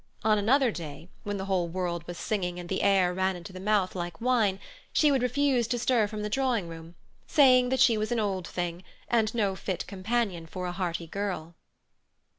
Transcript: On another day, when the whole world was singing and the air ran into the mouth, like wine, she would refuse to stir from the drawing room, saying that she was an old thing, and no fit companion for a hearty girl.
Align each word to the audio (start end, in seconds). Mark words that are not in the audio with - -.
On 0.23 0.39
another 0.39 0.71
day, 0.71 1.09
when 1.21 1.37
the 1.37 1.45
whole 1.45 1.67
world 1.67 2.07
was 2.07 2.17
singing 2.17 2.59
and 2.59 2.69
the 2.69 2.81
air 2.81 3.13
ran 3.13 3.35
into 3.35 3.53
the 3.53 3.59
mouth, 3.59 3.93
like 3.95 4.19
wine, 4.19 4.59
she 4.91 5.11
would 5.11 5.21
refuse 5.21 5.67
to 5.67 5.77
stir 5.77 6.07
from 6.07 6.23
the 6.23 6.27
drawing 6.29 6.67
room, 6.67 6.95
saying 7.27 7.69
that 7.69 7.79
she 7.79 7.99
was 7.99 8.11
an 8.11 8.19
old 8.19 8.47
thing, 8.47 8.83
and 9.07 9.31
no 9.35 9.55
fit 9.55 9.85
companion 9.85 10.47
for 10.47 10.65
a 10.65 10.71
hearty 10.71 11.05
girl. 11.05 11.53